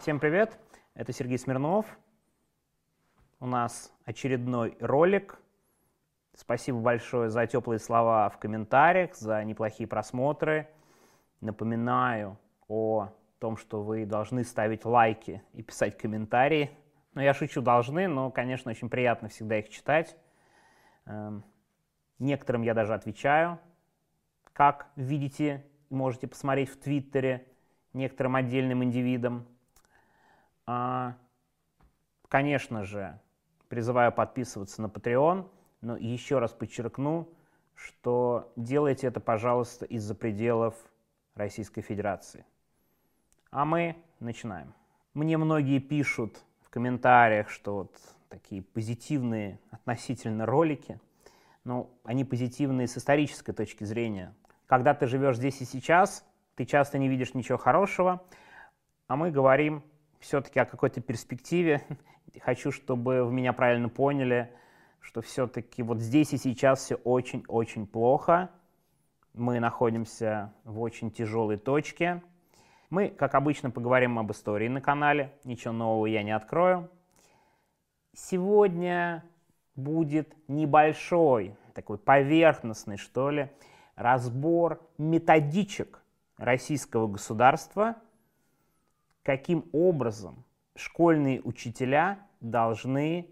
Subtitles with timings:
[0.00, 0.58] Всем привет,
[0.94, 1.84] это Сергей Смирнов.
[3.38, 5.38] У нас очередной ролик.
[6.32, 10.70] Спасибо большое за теплые слова в комментариях, за неплохие просмотры.
[11.42, 16.70] Напоминаю о том, что вы должны ставить лайки и писать комментарии.
[17.12, 20.16] Ну, я шучу, должны, но, конечно, очень приятно всегда их читать.
[21.04, 21.44] Эм,
[22.18, 23.60] некоторым я даже отвечаю,
[24.54, 27.46] как видите, можете посмотреть в Твиттере,
[27.92, 29.46] некоторым отдельным индивидам.
[30.72, 31.16] А,
[32.28, 33.18] конечно же,
[33.68, 37.28] призываю подписываться на Patreon, но еще раз подчеркну,
[37.74, 40.76] что делайте это, пожалуйста, из-за пределов
[41.34, 42.46] Российской Федерации.
[43.50, 44.72] А мы начинаем.
[45.12, 47.96] Мне многие пишут в комментариях, что вот
[48.28, 51.00] такие позитивные относительно ролики,
[51.64, 54.32] но они позитивные с исторической точки зрения.
[54.66, 56.24] Когда ты живешь здесь и сейчас,
[56.54, 58.22] ты часто не видишь ничего хорошего,
[59.08, 59.82] а мы говорим
[60.20, 61.82] все-таки о какой-то перспективе.
[62.40, 64.52] Хочу, чтобы вы меня правильно поняли,
[65.00, 68.50] что все-таки вот здесь и сейчас все очень-очень плохо.
[69.32, 72.22] Мы находимся в очень тяжелой точке.
[72.90, 75.32] Мы, как обычно, поговорим об истории на канале.
[75.44, 76.90] Ничего нового я не открою.
[78.14, 79.24] Сегодня
[79.76, 83.50] будет небольшой, такой поверхностный, что ли,
[83.94, 86.02] разбор методичек
[86.36, 87.96] российского государства–
[89.22, 90.44] каким образом
[90.76, 93.28] школьные учителя должны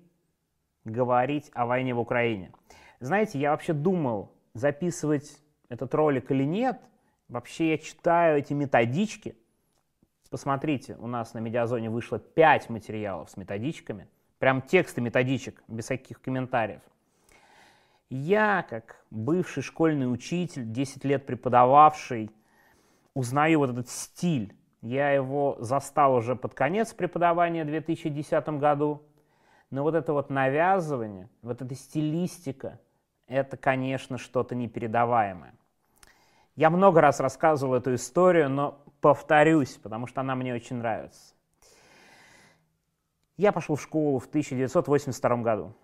[0.84, 2.52] говорить о войне в Украине.
[3.00, 6.80] Знаете, я вообще думал, записывать этот ролик или нет.
[7.28, 9.36] Вообще я читаю эти методички.
[10.30, 14.08] Посмотрите, у нас на Медиазоне вышло 5 материалов с методичками.
[14.38, 16.82] Прям тексты методичек, без всяких комментариев.
[18.10, 22.30] Я, как бывший школьный учитель, 10 лет преподававший,
[23.14, 29.02] узнаю вот этот стиль я его застал уже под конец преподавания в 2010 году.
[29.70, 32.80] Но вот это вот навязывание, вот эта стилистика,
[33.26, 35.54] это, конечно, что-то непередаваемое.
[36.56, 41.34] Я много раз рассказывал эту историю, но повторюсь, потому что она мне очень нравится.
[43.36, 45.74] Я пошел в школу в 1982 году.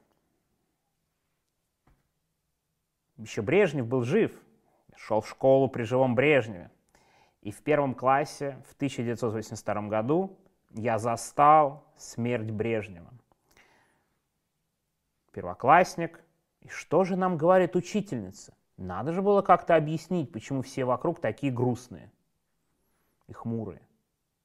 [3.17, 4.33] Еще Брежнев был жив.
[4.97, 6.71] Шел в школу при живом Брежневе.
[7.45, 10.39] И в первом классе в 1982 году
[10.71, 13.13] я застал смерть Брежнева.
[15.31, 16.25] Первоклассник.
[16.63, 18.55] И что же нам говорит учительница?
[18.79, 22.11] Надо же было как-то объяснить, почему все вокруг такие грустные
[23.27, 23.83] и хмурые.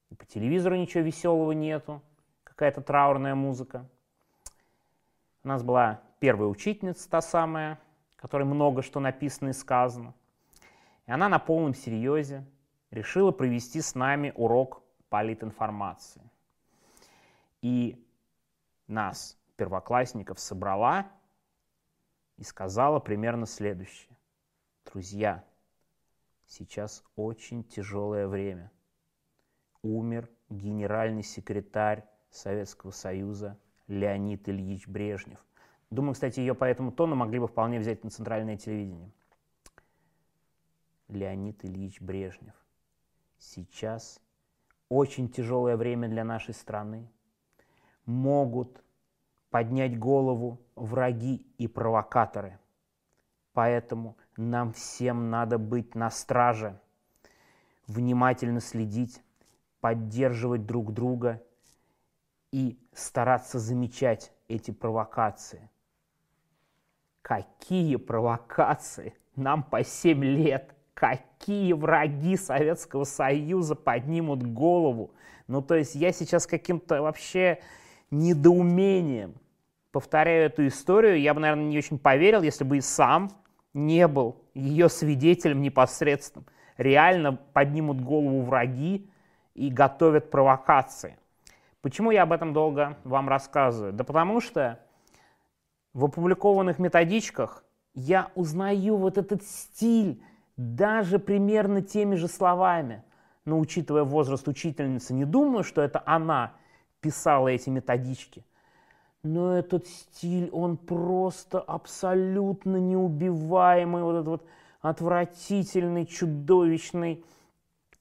[0.10, 2.02] И по телевизору ничего веселого нету,
[2.44, 3.88] какая-то траурная музыка.
[5.46, 7.80] У нас была первая учительница, та самая,
[8.18, 10.14] которой много что написано и сказано.
[11.08, 12.46] И она на полном серьезе
[12.92, 16.22] решила провести с нами урок политинформации.
[17.62, 18.04] И
[18.88, 21.12] нас, первоклассников, собрала
[22.38, 24.18] и сказала примерно следующее.
[24.86, 25.44] Друзья,
[26.48, 28.72] сейчас очень тяжелое время.
[29.82, 33.58] Умер генеральный секретарь Советского Союза
[33.88, 35.44] Леонид Ильич Брежнев.
[35.90, 39.12] Думаю, кстати, ее по этому тону могли бы вполне взять на центральное телевидение.
[41.08, 42.54] Леонид Ильич Брежнев–
[43.40, 44.22] сейчас
[44.90, 47.10] очень тяжелое время для нашей страны.
[48.06, 48.84] Могут
[49.50, 52.60] поднять голову враги и провокаторы.
[53.54, 56.80] Поэтому нам всем надо быть на страже,
[57.88, 59.22] внимательно следить,
[59.82, 61.44] поддерживать друг друга
[62.52, 65.70] и стараться замечать эти провокации.
[67.22, 69.16] Какие провокации?
[69.36, 75.12] Нам по 7 лет– какие враги Советского Союза поднимут голову.
[75.48, 77.60] Ну, то есть я сейчас каким-то вообще
[78.12, 79.36] недоумением
[79.92, 81.22] повторяю эту историю.
[81.22, 83.32] Я бы, наверное, не очень поверил, если бы и сам
[83.74, 86.46] не был ее свидетелем непосредственным.
[86.78, 89.10] Реально поднимут голову враги
[89.54, 91.18] и готовят провокации.
[91.82, 93.94] Почему я об этом долго вам рассказываю?
[93.94, 94.80] Да потому что
[95.94, 97.64] в опубликованных методичках
[97.94, 100.22] я узнаю вот этот стиль,
[100.60, 103.02] даже примерно теми же словами.
[103.46, 106.54] Но учитывая возраст учительницы, не думаю, что это она
[107.00, 108.44] писала эти методички.
[109.24, 114.48] Но этот стиль, он просто абсолютно неубиваемый, вот этот вот
[114.82, 117.24] отвратительный, чудовищный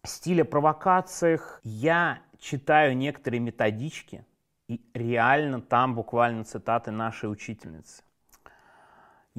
[0.04, 1.60] стиль о провокациях.
[1.62, 4.24] Я читаю некоторые методички,
[4.68, 8.02] и реально там буквально цитаты нашей учительницы.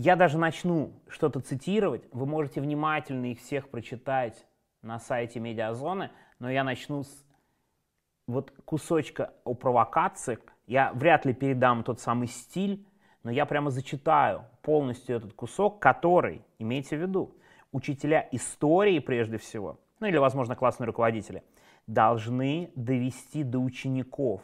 [0.01, 4.45] Я даже начну что-то цитировать, вы можете внимательно их всех прочитать
[4.81, 6.09] на сайте Медиазоны,
[6.39, 7.25] но я начну с
[8.25, 10.39] вот кусочка о провокациях.
[10.67, 12.87] Я вряд ли передам тот самый стиль,
[13.23, 17.35] но я прямо зачитаю полностью этот кусок, который, имейте в виду,
[17.73, 21.43] учителя истории прежде всего, ну или, возможно, классные руководители,
[21.87, 24.41] должны довести до учеников.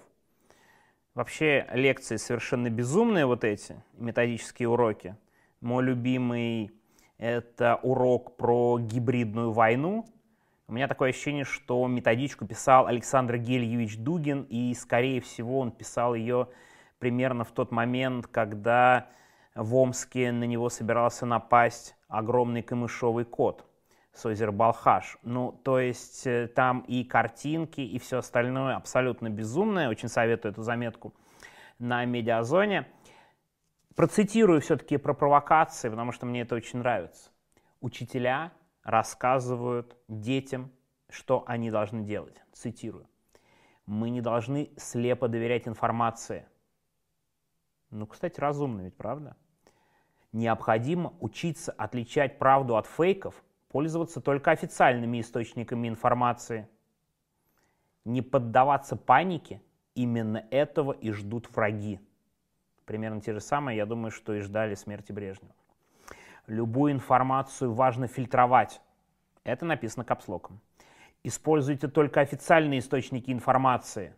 [1.13, 5.15] Вообще лекции совершенно безумные вот эти, методические уроки.
[5.65, 6.69] Мой любимый–
[7.17, 10.05] это урок про гибридную войну.
[10.67, 16.13] У меня такое ощущение, что методичку писал Александр Гельевич Дугин, и, скорее всего, он писал
[16.13, 16.49] ее
[16.99, 19.07] примерно в тот момент, когда
[19.55, 23.65] в Омске на него собирался напасть огромный камышовый кот
[24.13, 25.17] с озера Балхаш.
[25.23, 29.89] Ну, то есть э, там и картинки, и все остальное абсолютно безумное.
[29.89, 31.15] Очень советую эту заметку
[31.79, 32.85] на медиазоне.
[33.95, 37.31] Процитирую все-таки про провокации, потому что мне это очень нравится.
[37.79, 38.51] Учителя
[38.83, 40.71] рассказывают детям,
[41.09, 42.41] что они должны делать.
[42.51, 43.07] Цитирую.
[43.85, 46.45] Мы не должны слепо доверять информации.
[47.89, 49.37] Ну, кстати, разумно ведь, правда?
[50.33, 56.67] Необходимо учиться отличать правду от фейков, пользоваться только официальными источниками информации.
[58.03, 59.61] Не поддаваться панике,
[59.93, 62.01] именно этого и ждут враги.
[62.85, 65.53] Примерно те же самые, я думаю, что и ждали смерти Брежнева.
[66.47, 68.81] Любую информацию важно фильтровать.
[69.43, 70.59] Это написано капслоком.
[71.23, 74.15] Используйте только официальные источники информации.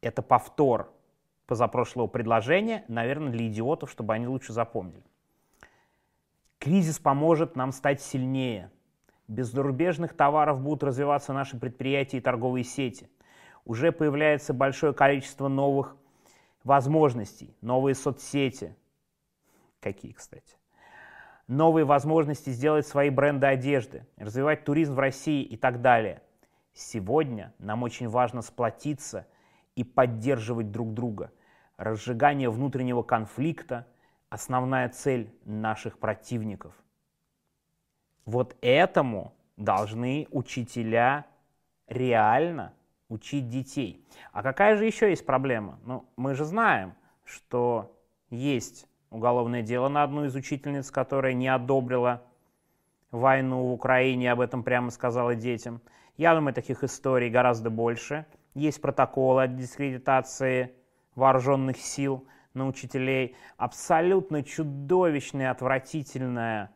[0.00, 0.90] Это повтор
[1.46, 5.04] позапрошлого предложения, наверное, для идиотов, чтобы они лучше запомнили.
[6.58, 8.70] Кризис поможет нам стать сильнее.
[9.28, 13.10] Без зарубежных товаров будут развиваться наши предприятия и торговые сети.
[13.64, 15.96] Уже появляется большое количество новых
[16.66, 18.76] возможностей, новые соцсети.
[19.80, 20.56] Какие, кстати?
[21.46, 26.22] Новые возможности сделать свои бренды одежды, развивать туризм в России и так далее.
[26.74, 29.28] Сегодня нам очень важно сплотиться
[29.76, 31.30] и поддерживать друг друга.
[31.76, 33.86] Разжигание внутреннего конфликта–
[34.28, 36.74] основная цель наших противников.
[38.24, 41.26] Вот этому должны учителя
[41.86, 42.74] реально
[43.08, 44.04] учить детей.
[44.32, 45.78] А какая же еще есть проблема?
[45.84, 46.94] Ну, мы же знаем,
[47.24, 47.96] что
[48.30, 52.22] есть уголовное дело на одну из учительниц, которая не одобрила
[53.10, 55.80] войну в Украине, об этом прямо сказала детям.
[56.16, 58.26] Я думаю, таких историй гораздо больше.
[58.54, 60.74] Есть протоколы о дискредитации
[61.14, 63.36] вооруженных сил на учителей.
[63.58, 66.74] Абсолютно чудовищная, отвратительная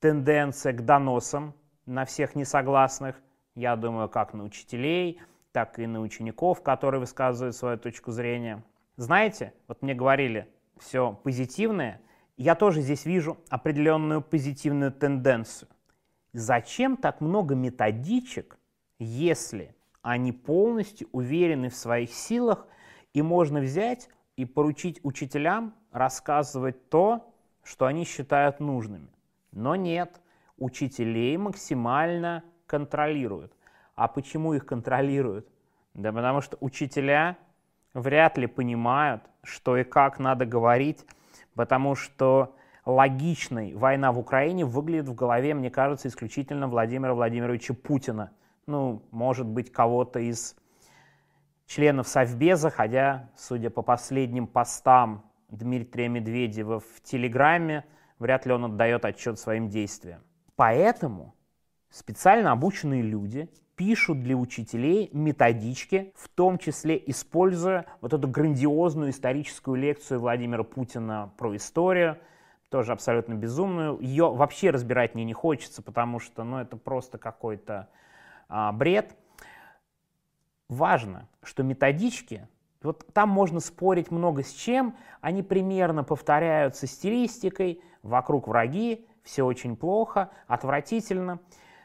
[0.00, 1.54] тенденция к доносам
[1.86, 3.20] на всех несогласных.
[3.54, 5.20] Я думаю, как на учителей–
[5.54, 8.64] так и на учеников, которые высказывают свою точку зрения.
[8.96, 10.48] Знаете, вот мне говорили,
[10.78, 12.00] все позитивное,
[12.36, 15.68] я тоже здесь вижу определенную позитивную тенденцию.
[16.32, 18.58] Зачем так много методичек,
[18.98, 22.66] если они полностью уверены в своих силах,
[23.12, 29.06] и можно взять и поручить учителям рассказывать то, что они считают нужными.
[29.52, 30.20] Но нет,
[30.58, 33.52] учителей максимально контролируют.
[33.94, 35.48] А почему их контролируют?
[35.94, 37.36] Да потому что учителя
[37.92, 41.06] вряд ли понимают, что и как надо говорить,
[41.54, 48.32] потому что логичной война в Украине выглядит в голове, мне кажется, исключительно Владимира Владимировича Путина.
[48.66, 50.56] Ну, может быть, кого-то из
[51.66, 57.84] членов Совбеза, хотя, судя по последним постам Дмитрия Медведева в Телеграме,
[58.18, 60.22] вряд ли он отдает отчет своим действиям.
[60.56, 61.34] Поэтому
[61.90, 69.76] специально обученные люди пишут для учителей методички, в том числе используя вот эту грандиозную историческую
[69.76, 72.18] лекцию Владимира Путина про историю,
[72.70, 73.98] тоже абсолютно безумную.
[74.00, 77.88] Ее вообще разбирать мне не хочется, потому что ну, это просто какой-то
[78.48, 79.16] а, бред.
[80.68, 82.48] Важно, что методички,
[82.82, 89.76] вот там можно спорить много с чем, они примерно повторяются стилистикой, вокруг враги, все очень
[89.76, 91.40] плохо, отвратительно.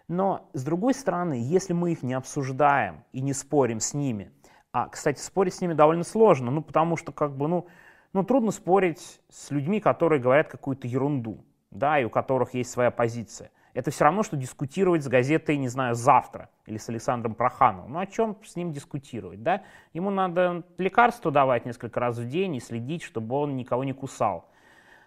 [0.09, 4.31] Но, с другой стороны, если мы их не обсуждаем и не спорим с ними,
[4.73, 7.67] а, кстати, спорить с ними довольно сложно, ну, потому что, как бы, ну,
[8.11, 12.89] ну, трудно спорить с людьми, которые говорят какую-то ерунду, да, и у которых есть своя
[12.89, 13.51] позиция.
[13.75, 17.93] Это все равно, что дискутировать с газетой, не знаю, завтра или с Александром Прохановым.
[17.93, 19.61] Ну, о чем с ним дискутировать, да?
[19.93, 24.49] Ему надо лекарство давать несколько раз в день и следить, чтобы он никого не кусал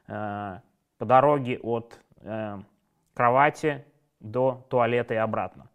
[0.07, 0.61] э,
[0.97, 2.61] по дороге от э,
[3.15, 3.85] кровати
[4.23, 5.69] до туалета и обратно.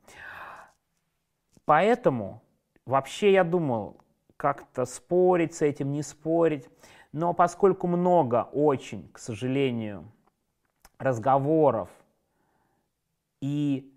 [1.66, 2.42] Поэтому
[2.86, 3.98] вообще я думал
[4.38, 6.68] как-то спорить с этим, не спорить.
[7.12, 10.12] Но поскольку много очень, к сожалению,
[10.98, 11.90] разговоров
[13.42, 13.94] и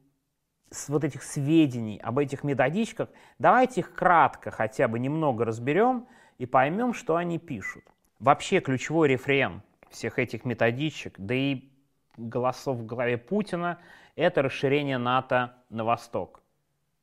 [0.71, 6.07] с вот этих сведений об этих методичках, давайте их кратко хотя бы немного разберем
[6.39, 7.85] и поймем, что они пишут.
[8.19, 11.71] Вообще ключевой рефрен всех этих методичек, да и
[12.17, 13.79] голосов в голове Путина,
[14.21, 16.43] это расширение НАТО на восток.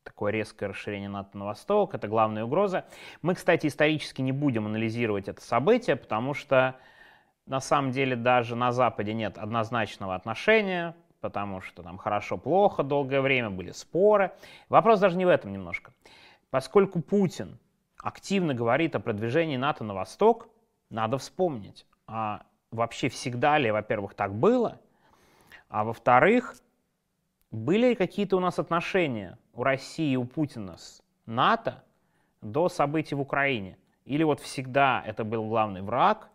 [0.03, 2.85] Такое резкое расширение НАТО на восток, это главная угроза.
[3.21, 6.75] Мы, кстати, исторически не будем анализировать это событие, потому что
[7.45, 13.49] на самом деле даже на Западе нет однозначного отношения потому что там хорошо-плохо долгое время
[13.49, 14.31] были споры.
[14.69, 15.91] Вопрос даже не в этом немножко.
[16.49, 17.59] Поскольку Путин
[17.97, 20.47] активно говорит о продвижении НАТО на восток,
[20.89, 24.79] надо вспомнить, а вообще всегда ли, во-первых, так было,
[25.69, 26.55] а во-вторых,
[27.57, 31.83] были ли какие-то у нас отношения у России у Путина с НАТО
[32.41, 33.77] до событий в Украине?
[34.05, 36.29] Или вот всегда это был главный враг,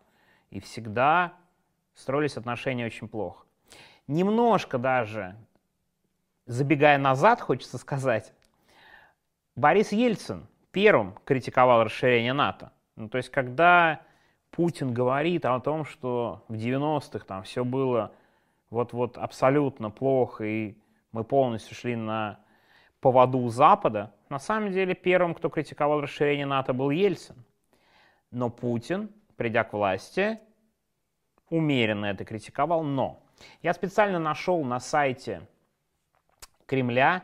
[0.51, 1.33] и всегда
[1.95, 3.43] строились отношения очень плохо?
[4.07, 5.35] немножко даже,
[6.45, 8.33] забегая назад, хочется сказать,
[9.55, 12.71] Борис Ельцин первым критиковал расширение НАТО.
[12.95, 14.01] Ну, то есть, когда
[14.51, 18.11] Путин говорит о том, что в 90-х там все было
[18.69, 20.75] вот-вот абсолютно плохо, и
[21.13, 22.39] мы полностью шли на
[22.99, 27.35] поводу Запада, на самом деле первым, кто критиковал расширение НАТО, был Ельцин.
[28.31, 30.39] Но Путин, придя к власти,
[31.49, 33.23] умеренно это критиковал, но
[33.61, 35.47] я специально нашел на сайте
[36.65, 37.23] Кремля,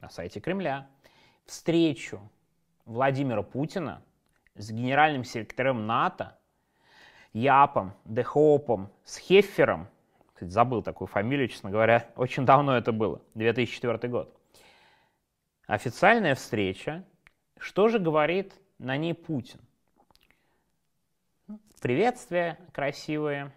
[0.00, 0.88] на сайте Кремля,
[1.46, 2.20] встречу
[2.84, 4.02] Владимира Путина
[4.56, 6.36] с генеральным секретарем НАТО
[7.32, 9.86] Япом, Дехопом, с Хеффером,
[10.40, 14.34] кстати, забыл такую фамилию, честно говоря, очень давно это было, 2004 год.
[15.66, 17.04] Официальная встреча.
[17.58, 19.60] Что же говорит на ней Путин?
[21.82, 23.52] Приветствия красивые,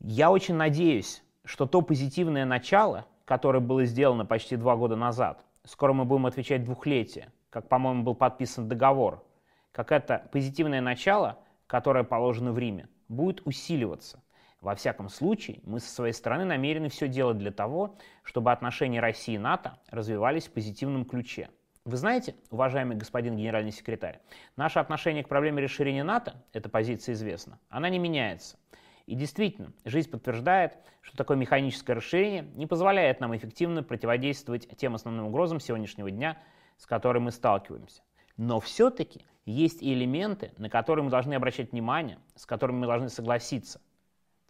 [0.00, 5.92] я очень надеюсь, что то позитивное начало, которое было сделано почти два года назад, скоро
[5.92, 9.24] мы будем отвечать двухлетие, как, по-моему, был подписан договор,
[9.70, 11.38] как это позитивное начало,
[11.68, 14.20] которое положено в Риме, будет усиливаться.
[14.60, 19.34] Во всяком случае, мы со своей стороны намерены все делать для того, чтобы отношения России
[19.34, 21.48] и НАТО развивались в позитивном ключе.
[21.86, 24.20] Вы знаете, уважаемый господин генеральный секретарь,
[24.56, 28.58] наше отношение к проблеме расширения НАТО, эта позиция известна, она не меняется.
[29.06, 35.28] И действительно, жизнь подтверждает, что такое механическое расширение не позволяет нам эффективно противодействовать тем основным
[35.28, 36.36] угрозам сегодняшнего дня,
[36.76, 38.02] с которыми мы сталкиваемся.
[38.36, 43.08] Но все-таки есть и элементы, на которые мы должны обращать внимание, с которыми мы должны
[43.08, 43.80] согласиться.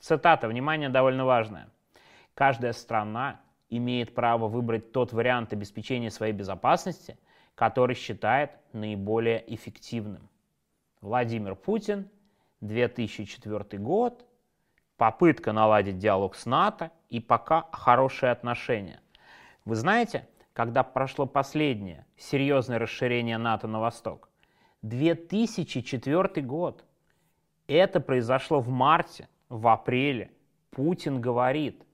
[0.01, 1.69] Цитата, внимание, довольно важная.
[2.35, 7.19] Каждая страна имеет право выбрать тот вариант обеспечения своей безопасности,
[7.55, 10.29] который считает наиболее эффективным.
[11.03, 12.09] Владимир Путин,
[12.63, 14.25] 2004 год,
[14.97, 19.01] попытка наладить диалог с НАТО и пока хорошие отношения.
[19.67, 24.31] Вы знаете, когда прошло последнее серьезное расширение НАТО на восток?
[24.81, 26.85] 2004 год.
[27.67, 30.31] Это произошло в марте, в апреле.
[30.71, 31.85] Путин говорит,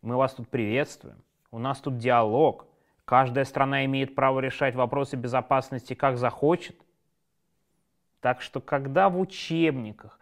[0.00, 2.66] мы вас тут приветствуем, у нас тут диалог,
[3.04, 6.76] каждая страна имеет право решать вопросы безопасности как захочет.
[8.20, 10.18] Так что когда в учебниках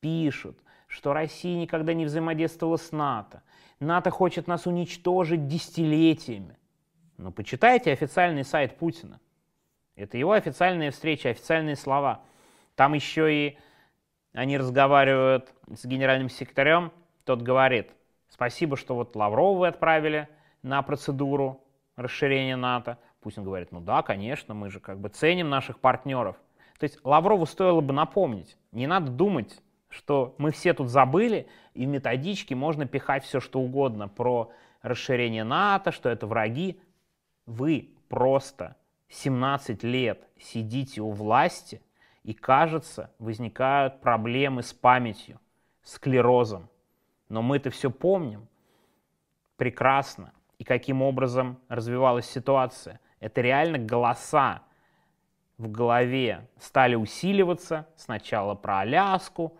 [0.00, 3.42] пишут, что Россия никогда не взаимодействовала с НАТО.
[3.80, 6.56] НАТО хочет нас уничтожить десятилетиями.
[7.16, 9.20] Но почитайте официальный сайт Путина.
[9.96, 12.22] Это его официальные встречи, официальные слова.
[12.76, 13.58] Там еще и
[14.34, 16.92] они разговаривают с генеральным секретарем.
[17.24, 17.90] Тот говорит,
[18.28, 20.28] спасибо, что вот Лаврова вы отправили
[20.62, 21.62] на процедуру
[21.96, 22.98] расширения НАТО.
[23.20, 26.36] Путин говорит, ну да, конечно, мы же как бы ценим наших партнеров.
[26.78, 31.86] То есть Лаврову стоило бы напомнить, не надо думать, что мы все тут забыли, и
[31.86, 34.50] в методичке можно пихать все, что угодно про
[34.82, 36.80] расширение НАТО, что это враги.
[37.46, 38.76] Вы просто
[39.08, 41.80] 17 лет сидите у власти,
[42.24, 45.38] и, кажется, возникают проблемы с памятью,
[45.82, 46.68] склерозом.
[47.28, 48.48] Но мы это все помним
[49.56, 50.32] прекрасно.
[50.58, 53.00] И каким образом развивалась ситуация.
[53.20, 54.62] Это реально голоса
[55.58, 57.86] в голове стали усиливаться.
[57.96, 59.58] Сначала про Аляску,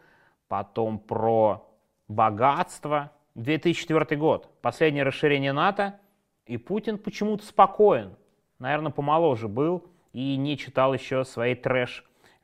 [0.49, 1.69] потом про
[2.09, 3.13] богатство.
[3.35, 5.99] 2004 год, последнее расширение НАТО,
[6.47, 8.17] и Путин почему-то спокоен.
[8.61, 11.57] Наверное, помоложе был и не читал еще своей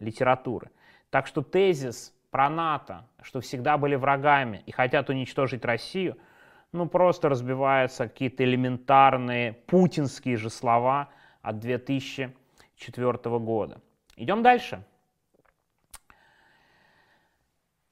[0.01, 0.71] трэш-литературы.
[1.11, 6.17] Так что тезис про НАТО, что всегда были врагами и хотят уничтожить Россию,
[6.73, 11.09] ну просто разбиваются какие-то элементарные путинские же слова
[11.43, 13.81] от 2004 года.
[14.17, 14.85] Идем дальше.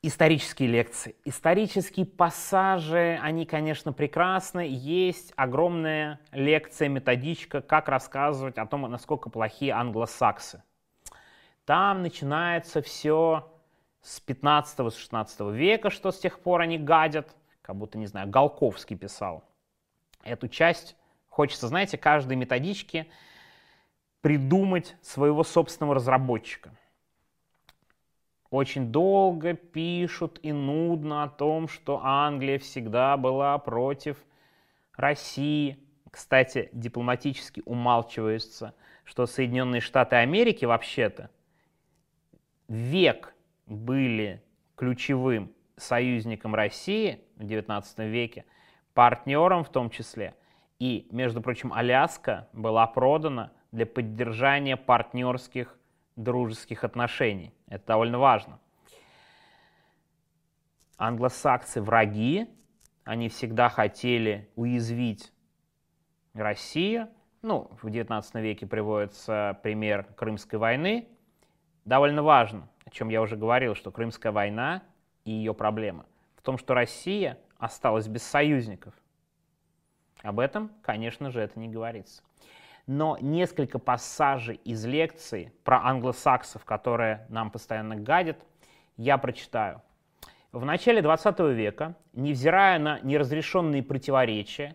[0.01, 1.17] Исторические лекции.
[1.25, 4.65] Исторические пассажи, они, конечно, прекрасны.
[4.71, 10.63] Есть огромная лекция, методичка, как рассказывать о том, насколько плохие англосаксы.
[11.69, 13.53] Там начинается все
[14.01, 19.45] с 15-16 века, что с тех пор они гадят, как будто, не знаю, Голковский писал.
[20.23, 20.97] Эту часть
[21.29, 23.07] хочется, знаете, каждой методичке
[24.23, 26.75] придумать своего собственного разработчика–
[28.51, 34.17] очень долго пишут и нудно о том, что Англия всегда была против
[34.97, 35.79] России.
[36.11, 41.29] Кстати, дипломатически умалчивается, что Соединенные Штаты Америки вообще-то
[42.69, 43.35] век
[43.67, 44.43] были
[44.77, 48.45] ключевым союзником России в XIX веке,
[48.95, 50.35] партнером в том числе.
[50.79, 55.79] И, между прочим, Аляска была продана для поддержания партнерских
[56.17, 57.53] дружеских отношений.
[57.69, 58.61] Это довольно важно.
[60.97, 62.49] Англосаксы враги,
[63.05, 65.33] они всегда хотели уязвить
[66.35, 67.09] Россию.
[67.43, 71.09] Ну, в XIX веке приводится пример Крымской войны.
[71.89, 74.83] Довольно важно, о чем я уже говорил, что Крымская война
[75.25, 76.05] и ее проблема
[76.37, 78.93] в том, что Россия осталась без союзников.
[80.23, 82.23] Об этом, конечно же, это не говорится
[82.89, 88.39] но несколько пассажей из лекции про англосаксов, которые нам постоянно гадят,
[88.97, 89.83] я прочитаю.
[90.53, 94.75] В начале 20 века, невзирая на неразрешенные противоречия,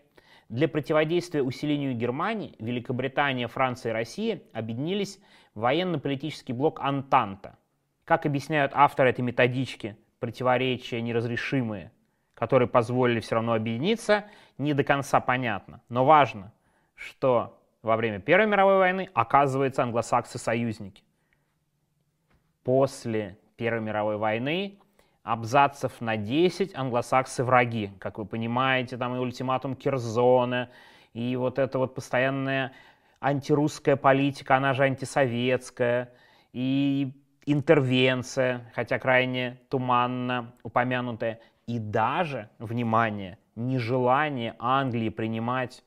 [0.50, 5.20] для противодействия усилению Германии Великобритания, Франция и Россия объединились
[5.54, 7.58] в военно-политический блок Антанта.
[8.06, 11.92] Как объясняют авторы этой методички, противоречия неразрешимые,
[12.34, 14.26] которые позволили все равно объединиться,
[14.58, 15.82] не до конца понятно.
[15.90, 16.52] Но важно,
[16.96, 21.04] что во время Первой мировой войны, оказывается, англосаксы союзники.
[22.64, 24.80] После Первой мировой войны
[25.24, 27.92] абзацев на 10 англосаксы враги.
[28.00, 30.70] Как вы понимаете, там и ультиматум Кирзона,
[31.14, 32.74] и вот эта вот постоянная
[33.22, 36.12] антирусская политика, она же антисоветская,
[36.52, 37.14] и
[37.46, 45.84] интервенция, хотя крайне туманно упомянутая, и даже, внимание, нежелание Англии принимать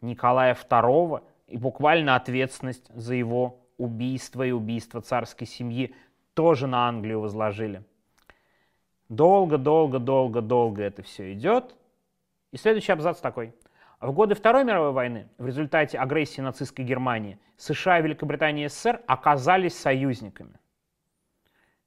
[0.00, 5.94] Николая II и буквально ответственность за его убийство и убийство царской семьи
[6.34, 7.84] тоже на Англию возложили.
[9.08, 11.74] Долго, долго, долго, долго это все идет.
[12.52, 13.54] И следующий абзац такой.
[14.00, 19.78] В годы Второй мировой войны в результате агрессии нацистской Германии США, Великобритания и СССР оказались
[19.78, 20.58] союзниками.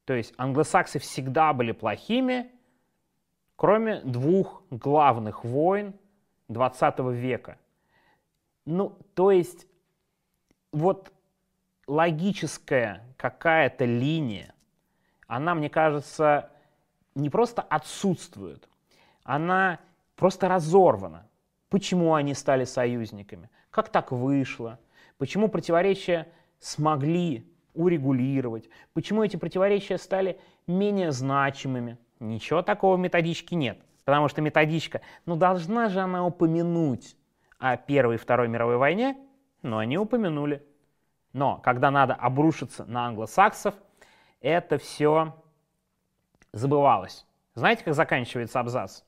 [0.06, 2.52] То есть англосаксы всегда были плохими,
[3.56, 5.94] кроме двух главных войн
[6.48, 7.58] 20 века–
[8.68, 9.66] ну, то есть
[10.74, 11.14] вот
[11.88, 14.54] логическая какая-то линия,
[15.26, 16.52] она, мне кажется,
[17.18, 18.68] не просто отсутствует,
[19.24, 19.80] она
[20.16, 21.28] просто разорвана.
[21.70, 23.50] Почему они стали союзниками?
[23.72, 24.80] Как так вышло?
[25.18, 26.28] Почему противоречия
[26.60, 28.70] смогли урегулировать?
[28.94, 31.98] Почему эти противоречия стали менее значимыми?
[32.20, 33.80] Ничего такого в методичке нет.
[34.06, 37.18] Потому что методичка, ну должна же она упомянуть
[37.60, 39.18] о Первой и Второй мировой войне,
[39.62, 40.66] но они упомянули.
[41.34, 43.76] Но когда надо обрушиться на англосаксов,
[44.40, 45.36] это все
[46.54, 47.26] забывалось.
[47.56, 49.02] Знаете, как заканчивается абзац?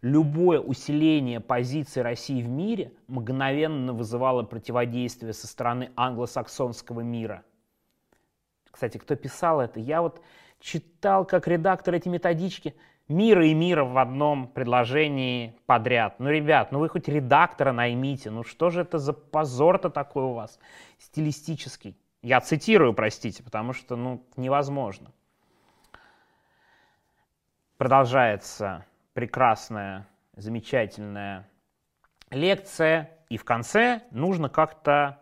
[0.00, 7.42] Любое усиление позиции России в мире мгновенно вызывало противодействие со стороны англосаксонского мира.
[8.70, 9.80] Кстати, кто писал это?
[9.80, 10.22] Я вот
[10.60, 12.74] читал как редактор эти методички–
[13.08, 16.20] мира и мира в одном предложении подряд.
[16.20, 20.32] Ну, ребят, ну вы хоть редактора наймите, ну что же это за позор-то такой у
[20.32, 20.58] вас
[20.98, 21.96] стилистический?
[22.22, 25.12] Я цитирую, простите, потому что, ну, невозможно.
[27.78, 31.48] Продолжается прекрасная, замечательная
[32.28, 35.20] лекция, и в конце нужно как-то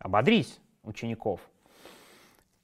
[0.00, 1.40] ободрить учеников.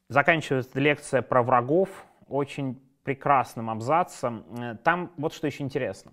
[0.09, 4.45] Заканчивается лекция про врагов, очень прекрасным абзацем.
[4.59, 6.13] Э, там вот что еще интересно.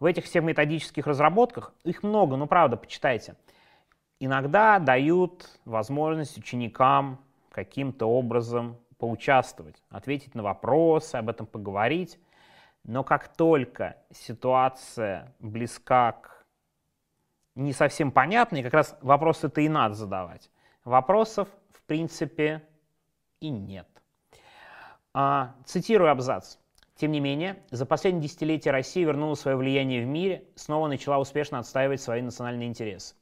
[0.00, 3.36] В этих всех методических разработках, их много, но правда, почитайте,
[4.18, 7.20] иногда дают возможность ученикам
[7.52, 12.18] каким-то образом поучаствовать, ответить на вопросы, об этом поговорить.
[12.88, 16.46] Но как только ситуация близка к
[17.54, 20.50] не совсем понятной, как раз вопросы-то и надо задавать.
[20.84, 22.66] Вопросов, в принципе,
[23.40, 23.86] и нет.
[25.12, 26.56] А, цитирую абзац.
[26.94, 31.58] Тем не менее, за последние десятилетия Россия вернула свое влияние в мире, снова начала успешно
[31.58, 33.16] отстаивать свои национальные интересы.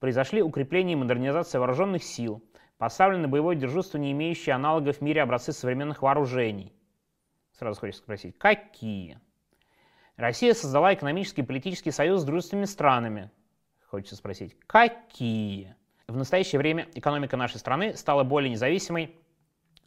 [0.00, 2.42] Произошли укрепления и модернизация вооруженных сил,
[2.76, 6.72] поставлены боевое дежурство, не имеющее аналогов в мире образцы современных вооружений.
[7.58, 9.18] Сразу хочется спросить, какие?
[10.16, 13.30] Россия создала экономический и политический союз с дружественными странами.
[13.86, 15.74] Хочется спросить, какие?
[16.06, 19.16] В настоящее время экономика нашей страны стала более независимой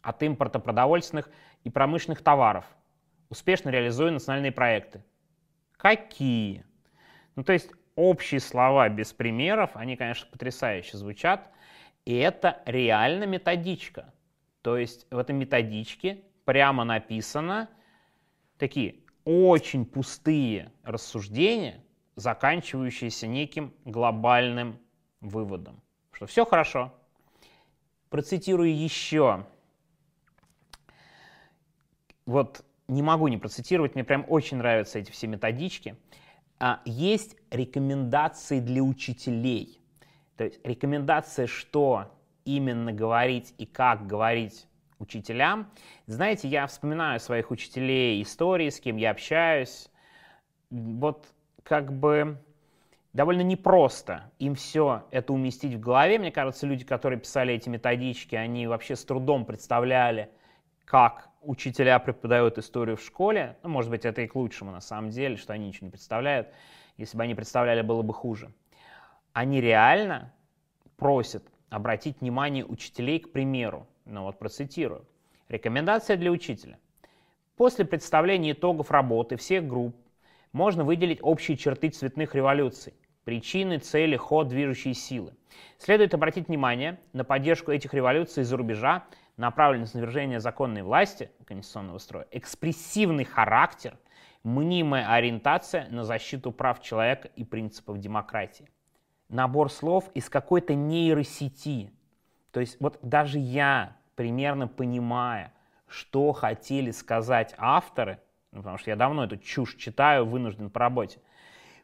[0.02, 1.30] от импорта продовольственных
[1.62, 2.64] и промышленных товаров,
[3.28, 5.04] успешно реализуя национальные проекты.
[5.76, 6.64] Какие?
[7.36, 11.48] Ну, то есть общие слова без примеров, они, конечно, потрясающе звучат,
[12.04, 14.12] и это реально методичка.
[14.62, 17.68] То есть в этой методичке прямо написано
[18.58, 21.80] такие очень пустые рассуждения,
[22.16, 24.80] заканчивающиеся неким глобальным
[25.20, 26.92] выводом, что все хорошо.
[28.08, 29.46] Процитирую еще.
[32.26, 35.96] Вот не могу не процитировать, мне прям очень нравятся эти все методички.
[36.58, 39.80] А, есть рекомендации для учителей.
[40.36, 42.12] То есть рекомендация, что
[42.44, 44.66] именно говорить и как говорить
[45.00, 45.70] учителям.
[46.06, 49.90] Знаете, я вспоминаю своих учителей истории, с кем я общаюсь.
[50.70, 51.26] Вот
[51.62, 52.38] как бы
[53.12, 56.18] довольно непросто им все это уместить в голове.
[56.18, 60.30] Мне кажется, люди, которые писали эти методички, они вообще с трудом представляли,
[60.84, 63.56] как учителя преподают историю в школе.
[63.62, 66.48] Ну, может быть, это и к лучшему на самом деле, что они ничего не представляют.
[66.96, 68.52] Если бы они представляли, было бы хуже.
[69.32, 70.32] Они реально
[70.96, 73.86] просят обратить внимание учителей к примеру.
[74.10, 75.06] Ну вот процитирую.
[75.48, 76.78] Рекомендация для учителя.
[77.56, 79.94] После представления итогов работы всех групп
[80.52, 82.94] можно выделить общие черты цветных революций,
[83.24, 85.34] причины, цели, ход, движущие силы.
[85.78, 89.04] Следует обратить внимание на поддержку этих революций из-за рубежа,
[89.36, 93.96] направленность на свержение законной власти, конституционного строя, экспрессивный характер,
[94.42, 98.68] мнимая ориентация на защиту прав человека и принципов демократии.
[99.28, 101.92] Набор слов из какой-то нейросети.
[102.50, 105.52] То есть вот даже я, примерно понимая,
[105.86, 108.20] что хотели сказать авторы,
[108.52, 111.20] ну, потому что я давно эту чушь читаю, вынужден по работе,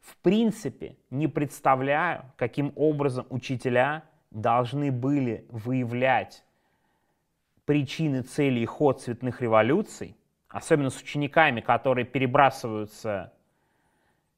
[0.00, 6.44] в принципе не представляю, каким образом учителя должны были выявлять
[7.64, 10.16] причины, цели и ход цветных революций,
[10.48, 13.32] особенно с учениками, которые перебрасываются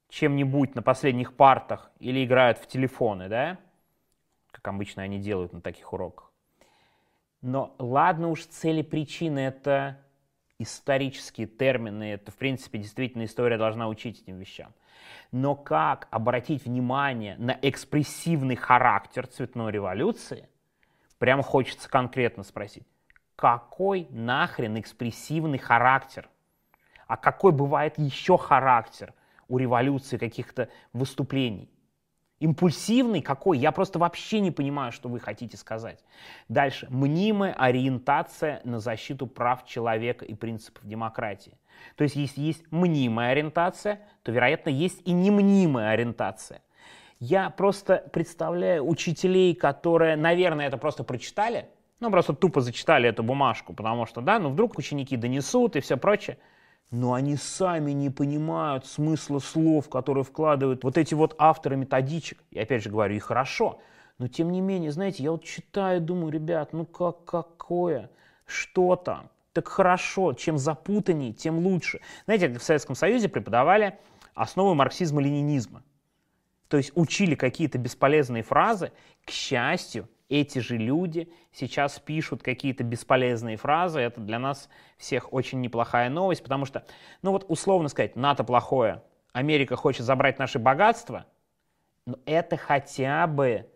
[0.09, 3.59] чем-нибудь на последних партах или играют в телефоны, да,
[4.51, 6.33] как обычно они делают на таких уроках.
[7.41, 9.99] Но ладно уж цели причины, это
[10.59, 14.73] исторические термины, это, в принципе, действительно история должна учить этим вещам.
[15.31, 20.49] Но как обратить внимание на экспрессивный характер цветной революции,
[21.19, 22.87] прямо хочется конкретно спросить.
[23.37, 26.29] Какой нахрен экспрессивный характер?
[27.07, 29.15] А какой бывает еще характер
[29.47, 31.71] у революции каких-то выступлений?
[32.41, 33.59] Импульсивный какой?
[33.59, 36.05] Я просто вообще не понимаю, что вы хотите сказать.
[36.49, 36.87] Дальше.
[36.89, 41.59] Мнимая ориентация на защиту прав человека и принципов демократии.
[41.97, 46.63] То есть, если есть мнимая ориентация, то, вероятно, есть и немнимая ориентация.
[47.19, 53.75] Я просто представляю учителей, которые, наверное, это просто прочитали, ну, просто тупо зачитали эту бумажку,
[53.75, 56.39] потому что, да, ну, вдруг ученики донесут и все прочее
[56.91, 62.43] но они сами не понимают смысла слов, которые вкладывают вот эти вот авторы методичек.
[62.51, 63.81] И опять же говорю, и хорошо,
[64.19, 68.11] но тем не менее, знаете, я вот читаю, думаю, ребят, ну как какое,
[68.47, 69.31] что там?
[69.53, 72.01] Так хорошо, чем запутаннее, тем лучше.
[72.25, 73.99] Знаете, в Советском Союзе преподавали
[74.35, 75.83] основы марксизма-ленинизма.
[76.69, 78.93] То есть учили какие-то бесполезные фразы.
[79.25, 84.01] К счастью, эти же люди сейчас пишут какие-то бесполезные фразы.
[84.01, 86.85] Это для нас всех очень неплохая новость, потому что,
[87.23, 91.27] ну вот условно сказать, НАТО плохое, Америка хочет забрать наши богатства,
[92.07, 93.71] но это хотя бы,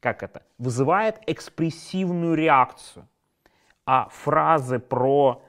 [0.00, 3.08] как это, вызывает экспрессивную реакцию.
[3.86, 5.42] А фразы про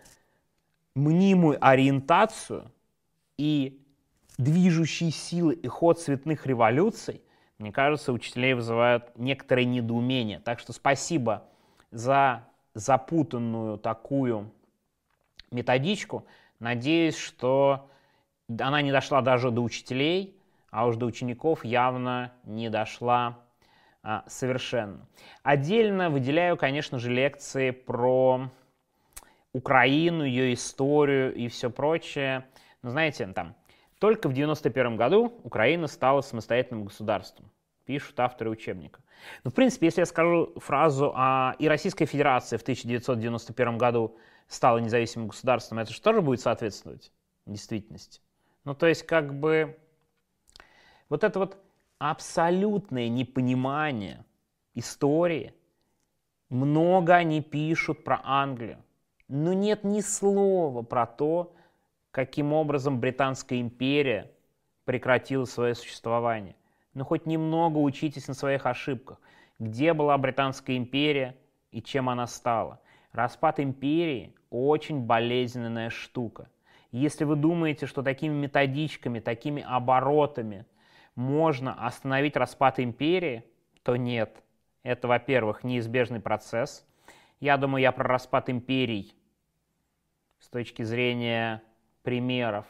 [0.96, 2.72] мнимую ориентацию
[3.38, 3.84] и
[4.38, 7.22] движущие силы и ход цветных революций
[7.60, 10.40] мне кажется, учителей вызывают некоторое недоумение.
[10.40, 11.44] Так что спасибо
[11.92, 14.52] за запутанную такую
[15.52, 16.26] методичку.
[16.60, 17.90] Надеюсь, что
[18.48, 20.40] она не дошла даже до учителей,
[20.72, 23.40] а уж до учеников явно не дошла
[24.04, 25.06] а, совершенно.
[25.44, 28.50] Отдельно выделяю, конечно же, лекции про
[29.52, 32.46] Украину, ее историю и все прочее.
[32.82, 33.56] Но знаете, там
[34.00, 37.52] только в 1991 году Украина стала самостоятельным государством,
[37.86, 39.02] пишут авторы учебника.
[39.44, 44.78] Ну, в принципе, если я скажу фразу а, «и Российская Федерация в 1991 году стала
[44.78, 47.12] независимым государством», это же тоже будет соответствовать
[47.46, 48.22] действительности.
[48.64, 49.78] Ну, то есть, как бы,
[51.10, 51.58] вот это вот
[51.98, 54.24] абсолютное непонимание
[54.76, 55.54] истории,
[56.50, 58.84] много они пишут про Англию,
[59.28, 61.54] но нет ни слова про то,
[62.12, 64.32] каким образом Британская империя
[64.86, 66.56] прекратила свое существование.
[66.94, 69.20] Но хоть немного учитесь на своих ошибках.
[69.60, 71.36] Где была Британская империя
[71.72, 72.82] и чем она стала?
[73.12, 76.50] Распад империи– очень болезненная штука.
[76.92, 80.66] Если вы думаете, что такими методичками, такими оборотами
[81.16, 83.44] можно остановить распад империи,
[83.84, 84.44] то нет.
[84.84, 86.88] Это, во-первых, неизбежный процесс.
[87.40, 89.14] Я думаю, я про распад империй
[90.40, 91.62] с точки зрения
[92.04, 92.66] примеров,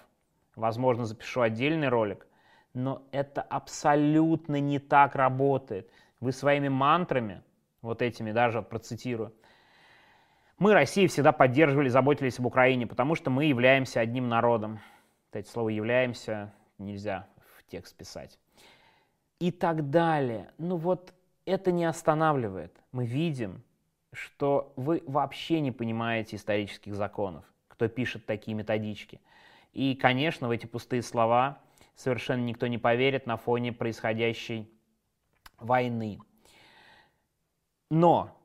[0.55, 2.27] возможно, запишу отдельный ролик,
[2.73, 5.89] но это абсолютно не так работает.
[6.19, 7.41] Вы своими мантрами,
[7.81, 9.33] вот этими даже процитирую,
[10.59, 14.81] мы, Россия, всегда поддерживали, заботились об Украине, потому что мы являемся одним народом.
[15.23, 18.37] Кстати, слово «являемся» нельзя в текст писать.
[19.39, 20.51] И так далее.
[20.57, 21.13] Ну вот
[21.45, 22.75] это не останавливает.
[22.91, 23.63] Мы видим,
[24.11, 27.45] что вы вообще не понимаете исторических законов,
[27.79, 29.21] кто пишет такие методички.
[29.71, 31.59] И, конечно, в эти пустые слова
[31.95, 34.69] совершенно никто не поверит на фоне происходящей
[35.57, 36.19] войны.
[37.89, 38.37] Но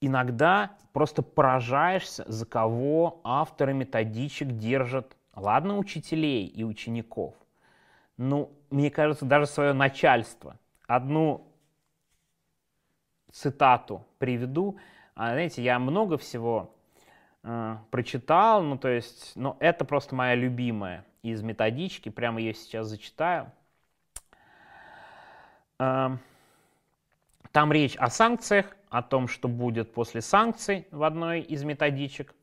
[0.00, 7.36] иногда просто поражаешься, за кого авторы методичек держат, ладно, учителей и учеников,
[8.16, 10.58] ну, мне кажется, даже свое начальство.
[10.88, 11.52] Одну
[13.30, 14.76] цитату приведу.
[15.14, 16.74] А, знаете, я много всего
[17.44, 22.88] э, прочитал, ну, то есть, ну, это просто моя любимая из методички, прямо ее сейчас
[22.88, 23.52] зачитаю.
[25.78, 26.16] Э,
[27.52, 32.34] там речь о санкциях, о том, что будет после санкций в одной из методичек.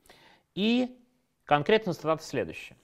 [0.56, 0.98] И
[1.44, 2.78] конкретно цитата следующая.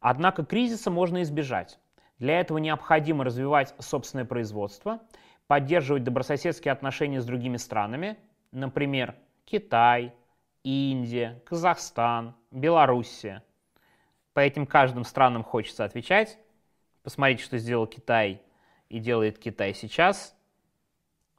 [0.00, 1.78] Однако кризиса можно избежать.
[2.18, 5.00] Для этого необходимо развивать собственное производство,
[5.46, 8.18] поддерживать добрососедские отношения с другими странами,
[8.52, 9.14] например,
[9.44, 10.12] Китай,
[10.62, 13.42] Индия, Казахстан, Белоруссия.
[14.32, 16.38] По этим каждым странам хочется отвечать.
[17.02, 18.42] Посмотрите, что сделал Китай
[18.88, 20.36] и делает Китай сейчас–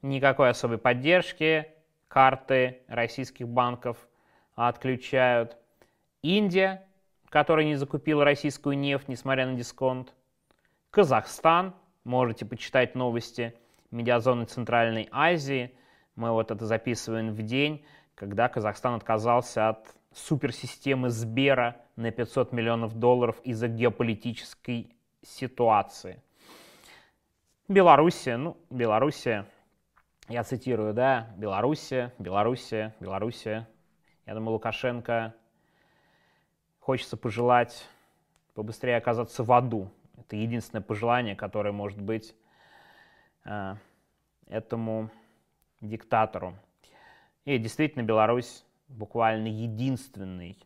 [0.02, 1.68] никакой особой поддержки,
[2.08, 3.96] карты российских банков
[4.54, 5.56] отключают.
[6.22, 6.86] Индия,
[7.28, 10.12] которая не закупила российскую нефть, несмотря на дисконт.
[10.90, 13.54] Казахстан, можете почитать новости
[13.90, 15.74] медиазоны Центральной Азии.
[16.14, 22.94] Мы вот это записываем в день, когда Казахстан отказался от суперсистемы Сбера на 500 миллионов
[22.94, 26.22] долларов из-за геополитической ситуации.
[27.68, 29.46] Белоруссия, ну, Белоруссия
[30.28, 33.68] я цитирую, да, Белоруссия, Белоруссия, Белоруссия.
[34.26, 35.34] Я думаю, Лукашенко
[36.80, 37.86] хочется пожелать
[38.54, 39.90] побыстрее оказаться в аду.
[40.16, 42.34] Это единственное пожелание, которое может быть
[43.44, 43.76] э,
[44.48, 45.10] этому
[45.80, 46.56] диктатору.
[47.44, 50.58] И действительно, Беларусь буквально единственный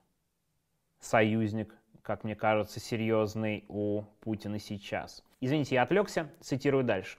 [1.00, 5.24] союзник, как мне кажется, серьезный у Путина сейчас.
[5.40, 7.18] Извините, я отвлекся, цитирую дальше.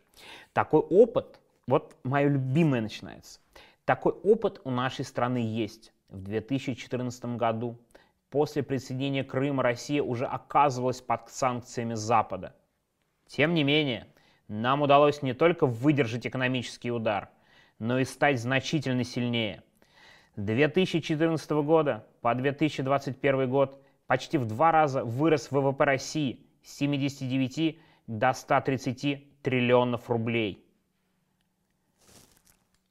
[0.54, 3.40] Такой опыт вот мое любимое начинается.
[3.84, 5.92] Такой опыт у нашей страны есть.
[6.08, 7.78] В 2014 году
[8.30, 12.56] после присоединения Крыма Россия уже оказывалась под санкциями Запада.
[13.28, 14.08] Тем не менее,
[14.48, 17.30] нам удалось не только выдержать экономический удар,
[17.80, 19.64] но и стать значительно сильнее.
[20.36, 27.80] С 2014 года по 2021 год почти в два раза вырос ВВП России с 79
[28.08, 30.64] до 130 триллионов рублей–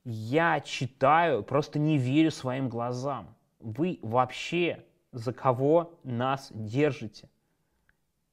[0.08, 3.34] я читаю, просто не верю своим глазам.
[3.58, 7.28] Вы вообще за кого нас держите?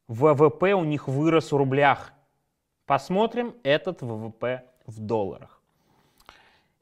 [0.08, 2.14] ВВП у них вырос в рублях.
[2.86, 5.53] Посмотрим этот ВВП в долларах.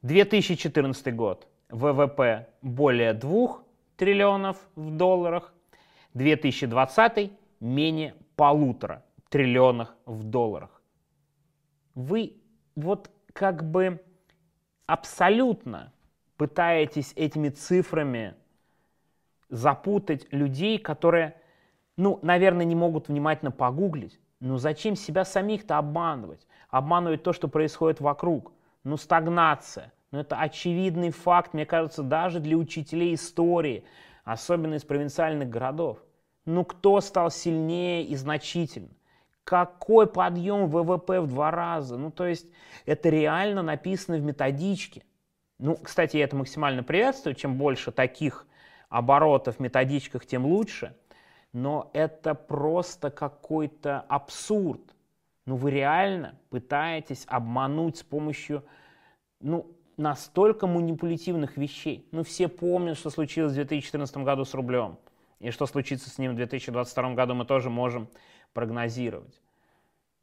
[0.02, 1.46] 2014 год.
[1.68, 3.62] ВВП более 2
[3.96, 5.54] триллионов в долларах.
[6.14, 10.82] 2020 менее полутора триллионов в долларах.
[11.94, 12.34] Вы
[12.74, 14.02] вот как бы
[14.86, 15.92] абсолютно
[16.36, 18.34] пытаетесь этими цифрами
[19.48, 21.36] запутать людей, которые,
[21.96, 24.18] ну, наверное, не могут внимательно погуглить.
[24.40, 26.46] Ну зачем себя самих-то обманывать?
[26.68, 28.52] Обманывать то, что происходит вокруг.
[28.84, 29.92] Ну стагнация.
[30.10, 33.84] Ну это очевидный факт, мне кажется, даже для учителей истории,
[34.24, 35.98] особенно из провинциальных городов.
[36.44, 38.90] Ну кто стал сильнее и значительно?
[39.44, 41.96] Какой подъем ВВП в два раза?
[41.96, 42.46] Ну, то есть
[42.86, 45.02] это реально написано в методичке.
[45.58, 47.34] Ну, кстати, я это максимально приветствую.
[47.34, 48.46] Чем больше таких
[48.88, 50.96] оборотов в методичках, тем лучше.
[51.52, 54.80] Но это просто какой-то абсурд.
[55.46, 58.64] Ну, вы реально пытаетесь обмануть с помощью,
[59.40, 62.08] ну, настолько манипулятивных вещей.
[62.12, 64.98] Ну, все помнят, что случилось в 2014 году с рублем.
[65.40, 68.08] И что случится с ним в 2022 году, мы тоже можем
[68.52, 69.40] прогнозировать.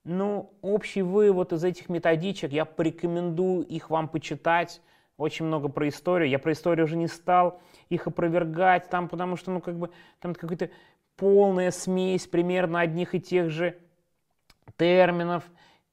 [0.05, 4.81] Ну, общий вывод из этих методичек, я порекомендую их вам почитать.
[5.17, 6.29] Очень много про историю.
[6.29, 10.33] Я про историю уже не стал их опровергать, там, потому что, ну, как бы, там
[10.33, 10.69] какая-то
[11.17, 13.77] полная смесь примерно одних и тех же
[14.79, 15.43] терминов.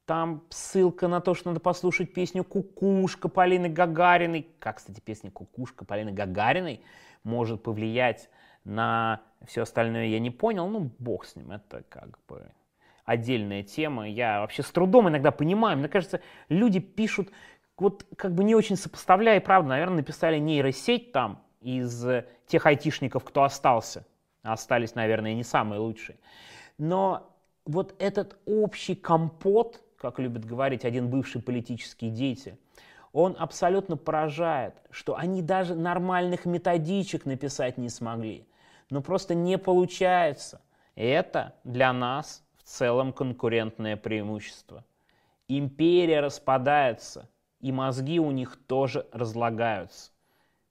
[0.07, 4.49] Там ссылка на то, что надо послушать песню «Кукушка» Полины Гагариной.
[4.61, 6.81] Как, кстати, песня «Кукушка» Полины Гагариной
[7.25, 8.31] может повлиять
[8.64, 10.68] на все остальное, я не понял.
[10.68, 12.53] Ну, бог с ним, это как бы
[13.05, 14.09] отдельная тема.
[14.09, 15.77] Я вообще с трудом иногда понимаю.
[15.77, 17.31] Мне кажется, люди пишут,
[17.77, 22.07] вот как бы не очень сопоставляя, правда, наверное, написали нейросеть там из
[22.46, 24.07] тех айтишников, кто остался.
[24.42, 26.18] Остались, наверное, не самые лучшие.
[26.79, 27.36] Но
[27.66, 32.57] вот этот общий компот, как любит говорить один бывший политический деятель,
[33.12, 38.46] он абсолютно поражает, что они даже нормальных методичек написать не смогли.
[38.90, 40.61] Но просто не получается.
[40.94, 44.85] Это для нас в целом конкурентное преимущество.
[45.48, 47.29] Империя распадается,
[47.61, 50.11] и мозги у них тоже разлагаются.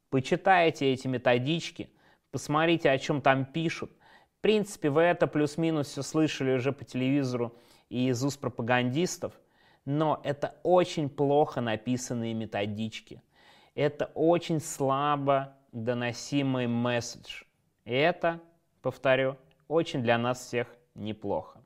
[0.10, 1.90] Почитайте эти методички,
[2.32, 3.92] посмотрите, о чем там пишут–
[4.46, 7.56] принципе, вы это плюс-минус все слышали уже по телевизору
[7.90, 9.34] и из уст пропагандистов,
[9.86, 13.24] но это очень плохо написанные методички.
[13.74, 17.42] Это очень слабо доносимый месседж.
[17.86, 18.40] И это,
[18.84, 19.36] повторю,
[19.68, 21.60] очень для нас всех неплохо.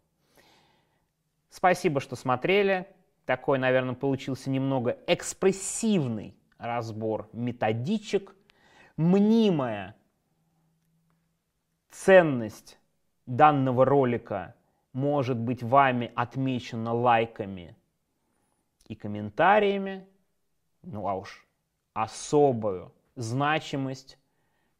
[1.50, 2.88] Спасибо, что смотрели.
[3.26, 8.34] Такой, наверное, получился немного экспрессивный разбор методичек.
[8.96, 9.98] Мнимая
[11.90, 12.80] ценность
[13.26, 14.56] данного ролика
[14.94, 17.76] может быть вами отмечена лайками
[18.88, 20.08] и комментариями,
[20.82, 21.46] ну а уж
[21.94, 24.18] особую значимость,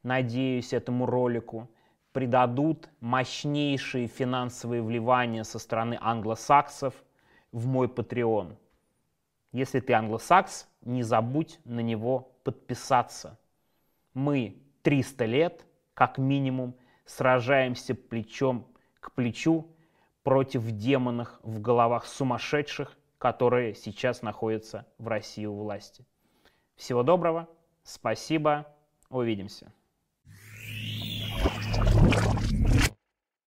[0.02, 1.68] надеюсь, этому ролику
[2.12, 6.94] придадут мощнейшие финансовые вливания со стороны англосаксов
[7.52, 8.56] в мой Patreon.
[9.52, 13.38] Если ты англосакс, не забудь на него подписаться.
[14.14, 16.74] Мы 300 лет, как минимум,
[17.10, 18.66] сражаемся плечом
[19.00, 19.66] к плечу
[20.22, 26.06] против демонов в головах сумасшедших, которые сейчас находятся в России у власти.
[26.76, 27.48] Всего доброго,
[27.82, 28.66] спасибо,
[29.08, 29.72] увидимся.